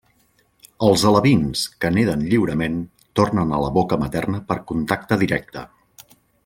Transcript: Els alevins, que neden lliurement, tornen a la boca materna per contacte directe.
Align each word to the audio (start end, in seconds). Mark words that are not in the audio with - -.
Els 0.87 1.03
alevins, 1.09 1.65
que 1.85 1.91
neden 1.97 2.25
lliurement, 2.31 2.81
tornen 3.21 3.53
a 3.59 3.63
la 3.67 3.71
boca 3.79 4.03
materna 4.07 4.45
per 4.51 4.61
contacte 4.73 5.23
directe. 5.27 5.69